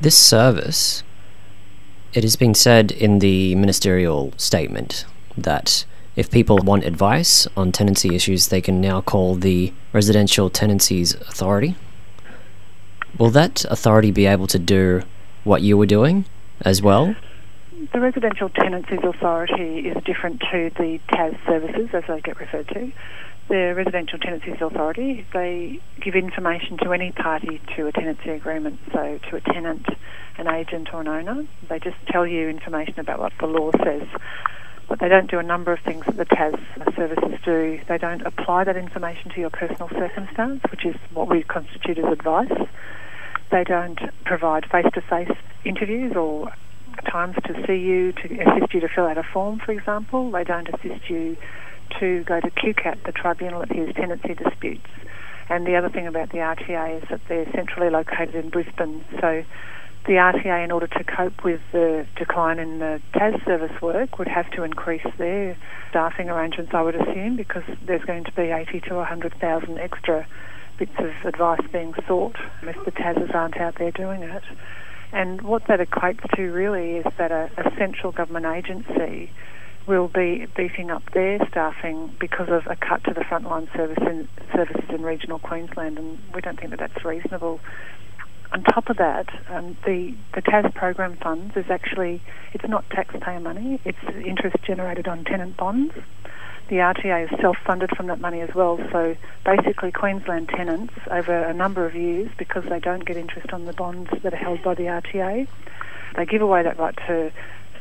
[0.00, 1.02] This service,
[2.12, 5.04] it has been said in the ministerial statement
[5.36, 11.14] that if people want advice on tenancy issues, they can now call the Residential Tenancies
[11.14, 11.74] Authority.
[13.18, 15.02] Will that authority be able to do
[15.42, 16.26] what you were doing
[16.60, 17.16] as well?
[17.78, 22.90] The Residential Tenancies Authority is different to the TAS services, as they get referred to.
[23.46, 29.20] The Residential Tenancies Authority, they give information to any party to a tenancy agreement, so
[29.30, 29.86] to a tenant,
[30.38, 31.46] an agent, or an owner.
[31.68, 34.08] They just tell you information about what the law says.
[34.88, 36.54] But they don't do a number of things that the TAS
[36.96, 37.80] services do.
[37.86, 42.12] They don't apply that information to your personal circumstance, which is what we constitute as
[42.12, 42.68] advice.
[43.52, 45.30] They don't provide face to face
[45.64, 46.52] interviews or
[47.04, 50.30] times to see you, to assist you to fill out a form, for example.
[50.30, 51.36] They don't assist you
[52.00, 54.86] to go to QCAT, the tribunal that hears tenancy disputes.
[55.48, 59.04] And the other thing about the RTA is that they're centrally located in Brisbane.
[59.20, 59.44] So
[60.06, 64.28] the RTA, in order to cope with the decline in the TAS service work, would
[64.28, 65.56] have to increase their
[65.90, 70.26] staffing arrangements, I would assume, because there's going to be 80 to 100,000 extra
[70.78, 74.42] bits of advice being sought if the TASs aren't out there doing it.
[75.12, 79.32] And what that equates to really is that a, a central government agency
[79.86, 84.28] will be beefing up their staffing because of a cut to the frontline service in,
[84.54, 87.58] services in regional Queensland, and we don't think that that's reasonable.
[88.52, 92.22] On top of that, um, the the TAS program funds is actually
[92.54, 95.94] it's not taxpayer money; it's interest generated on tenant bonds
[96.68, 98.78] the RTA is self-funded from that money as well.
[98.92, 103.64] So basically, Queensland tenants over a number of years, because they don't get interest on
[103.64, 105.48] the bonds that are held by the RTA,
[106.16, 107.32] they give away that right to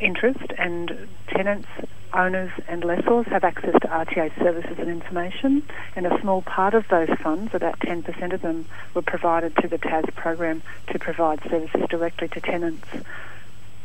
[0.00, 1.68] interest, and tenants,
[2.12, 5.62] owners, and lessors have access to RTA services and information.
[5.96, 9.78] And a small part of those funds, about 10% of them, were provided to the
[9.78, 12.86] TAS program to provide services directly to tenants.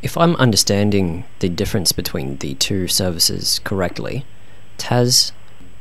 [0.02, 4.26] If I'm understanding the difference between the two services correctly,
[4.82, 5.32] TAS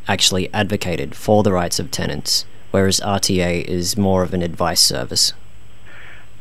[0.07, 5.33] actually advocated for the rights of tenants, whereas RTA is more of an advice service.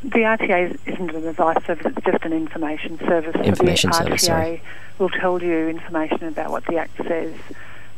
[0.04, 3.36] The RTA isn't an advice service, it's just an information service.
[3.44, 4.62] Information the service, RTA sorry.
[4.98, 7.34] will tell you information about what the Act says.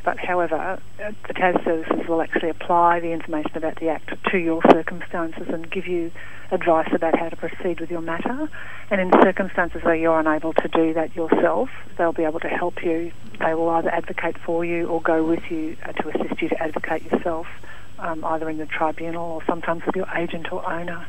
[0.03, 4.61] But however, the TAS services will actually apply the information about the Act to your
[4.71, 6.11] circumstances and give you
[6.51, 8.49] advice about how to proceed with your matter.
[8.89, 12.83] And in circumstances where you're unable to do that yourself, they'll be able to help
[12.83, 13.11] you.
[13.39, 16.61] They will either advocate for you or go with you uh, to assist you to
[16.61, 17.47] advocate yourself,
[17.99, 21.07] um, either in the tribunal or sometimes with your agent or owner.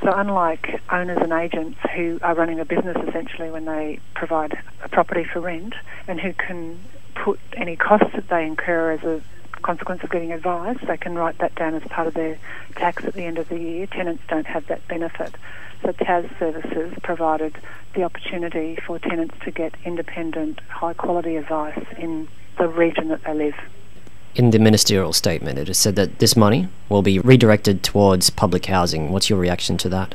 [0.00, 4.54] So, unlike owners and agents who are running a business essentially when they provide
[4.84, 5.74] a property for rent
[6.08, 6.78] and who can
[7.14, 9.22] put any costs that they incur as a
[9.62, 12.38] consequence of getting advice, they can write that down as part of their
[12.76, 13.86] tax at the end of the year.
[13.86, 15.36] Tenants don't have that benefit.
[15.84, 17.56] So TAS services provided
[17.94, 22.28] the opportunity for tenants to get independent, high quality advice in
[22.58, 23.54] the region that they live.
[24.34, 28.64] In the ministerial statement, it is said that this money will be redirected towards public
[28.64, 29.12] housing.
[29.12, 30.14] What's your reaction to that?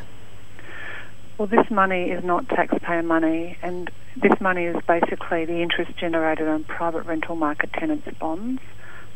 [1.37, 6.47] Well, this money is not taxpayer money, and this money is basically the interest generated
[6.47, 8.59] on private rental market tenants' bonds.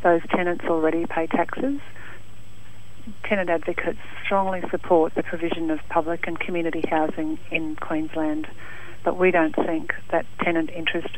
[0.04, 1.80] Those tenants already pay taxes.
[3.24, 8.48] Tenant advocates strongly support the provision of public and community housing in Queensland,
[9.04, 11.18] but we don't think that tenant interest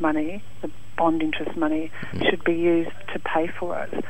[0.00, 2.28] money, the bond interest money, mm.
[2.28, 4.04] should be used to pay for it.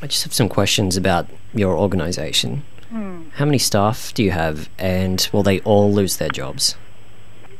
[0.00, 2.62] I just have some questions about your organisation.
[2.92, 3.32] Mm.
[3.32, 6.76] How many staff do you have, and will they all lose their jobs?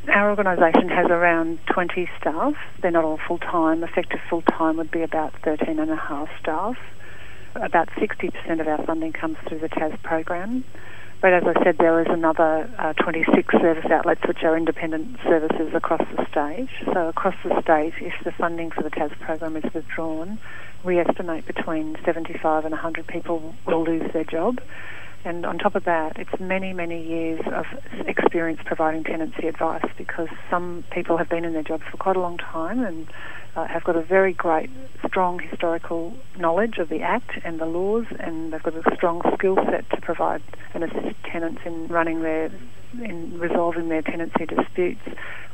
[0.08, 2.54] Our organisation has around 20 staff.
[2.80, 3.84] They're not all full time.
[3.84, 6.78] Effective full time would be about 13 and a half staff.
[7.54, 10.64] About 60% of our funding comes through the TAS program.
[11.20, 15.74] But as I said, there is another uh, 26 service outlets which are independent services
[15.74, 16.68] across the state.
[16.92, 20.38] So across the state, if the funding for the TAS program is withdrawn,
[20.84, 24.60] we estimate between 75 and 100 people will lose their job.
[25.24, 27.66] And on top of that, it's many, many years of
[28.06, 32.20] experience providing tenancy advice because some people have been in their jobs for quite a
[32.20, 33.08] long time and
[33.56, 34.70] uh, have got a very great,
[35.06, 39.56] strong historical knowledge of the Act and the laws, and they've got a strong skill
[39.70, 40.42] set to provide
[40.74, 42.50] and assist tenants in running their
[43.02, 45.02] in resolving their tenancy disputes.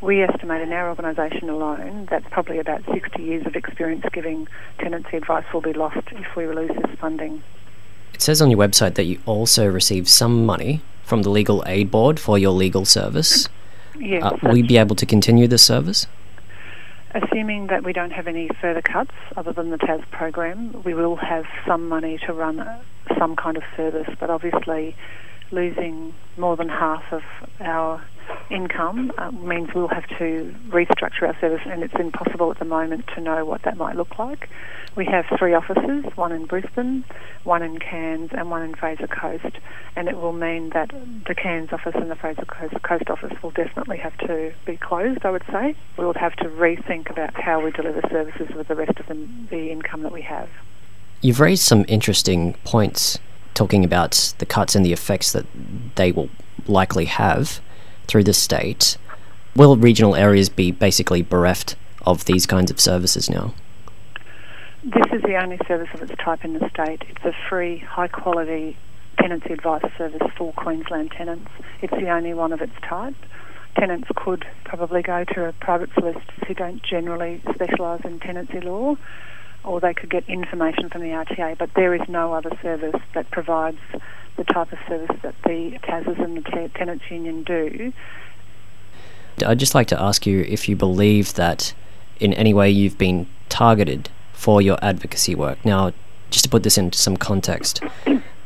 [0.00, 4.46] We estimate in our organisation alone that probably about 60 years of experience giving
[4.78, 7.43] tenancy advice will be lost if we lose this funding.
[8.14, 11.90] It says on your website that you also receive some money from the Legal Aid
[11.90, 13.49] Board for your legal service.
[13.99, 14.22] Yes.
[14.22, 16.06] Uh, will you be able to continue this service?
[17.11, 21.16] Assuming that we don't have any further cuts other than the TAS program, we will
[21.16, 22.64] have some money to run
[23.19, 24.96] some kind of service, but obviously
[25.50, 27.22] losing more than half of
[27.60, 28.02] our
[28.50, 33.06] income uh, means we'll have to restructure our service, and it's impossible at the moment
[33.14, 34.48] to know what that might look like.
[34.96, 37.04] We have three offices, one in Brisbane,
[37.42, 39.56] one in Cairns, and one in Fraser Coast,
[39.96, 40.90] and it will mean that
[41.26, 45.24] the Cairns office and the Fraser Coast, Coast office will definitely have to be closed,
[45.24, 45.74] I would say.
[45.98, 49.28] We will have to rethink about how we deliver services with the rest of the,
[49.50, 50.48] the income that we have.
[51.22, 53.18] You've raised some interesting points
[53.54, 55.46] talking about the cuts and the effects that
[55.94, 56.28] they will
[56.66, 57.60] likely have
[58.06, 58.96] through the state.
[59.56, 63.54] Will regional areas be basically bereft of these kinds of services now?
[64.82, 67.02] This is the only service of its type in the state.
[67.08, 68.76] It's a free, high quality
[69.18, 71.50] tenancy advice service for Queensland tenants.
[71.80, 73.14] It's the only one of its type.
[73.78, 78.96] Tenants could probably go to a private solicitors who don't generally specialise in tenancy law,
[79.64, 83.31] or they could get information from the RTA, but there is no other service that
[83.31, 83.78] provides
[84.37, 87.93] the type of service that the TASs and the Tenants Union do.
[89.44, 91.75] I'd just like to ask you if you believe that
[92.20, 95.64] in any way you've been targeted for your advocacy work.
[95.64, 95.93] Now,
[96.31, 97.82] just to put this into some context,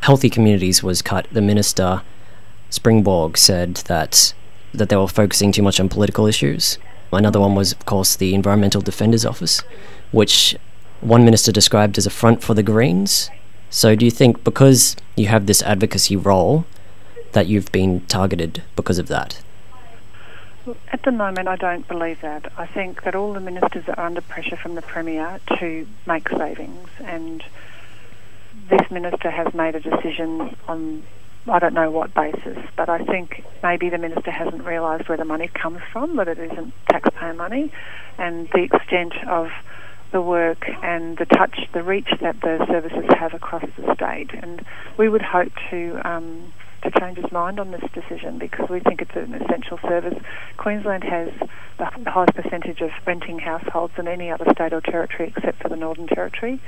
[0.00, 1.26] Healthy Communities was cut.
[1.32, 2.02] The minister,
[2.70, 4.34] Springborg, said that
[4.74, 6.78] that they were focusing too much on political issues.
[7.10, 9.62] Another one was, of course, the Environmental Defender's Office,
[10.10, 10.56] which
[11.00, 13.30] one minister described as a front for the Greens.
[13.70, 16.64] So, do you think because you have this advocacy role
[17.32, 19.42] that you've been targeted because of that?
[20.92, 22.52] At the moment, I don't believe that.
[22.58, 26.88] I think that all the ministers are under pressure from the Premier to make savings,
[27.00, 27.42] and
[28.68, 31.02] this minister has made a decision on
[31.46, 35.24] I don't know what basis, but I think maybe the minister hasn't realised where the
[35.24, 37.72] money comes from, that it isn't taxpayer money,
[38.18, 39.50] and the extent of
[40.12, 44.30] the work and the touch, the reach that the services have across the state.
[44.32, 44.64] And
[44.98, 46.52] we would hope to um,
[46.82, 50.14] to change his mind on this decision because we think it's an essential service.
[50.56, 51.28] Queensland has
[51.78, 55.76] the highest percentage of renting households than any other state or territory except for the
[55.76, 56.60] Northern Territory.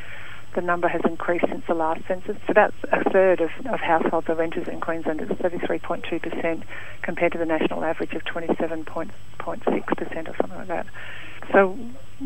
[0.54, 2.36] The number has increased since the last census.
[2.36, 5.20] It's about a third of, of households are renters in Queensland.
[5.20, 6.64] It's 33.2%
[7.02, 10.86] compared to the national average of 27.6% or something like that.
[11.52, 11.78] So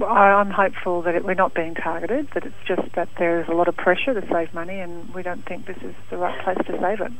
[0.02, 3.54] I'm hopeful that it, we're not being targeted, that it's just that there is a
[3.54, 6.58] lot of pressure to save money and we don't think this is the right place
[6.66, 7.12] to save it.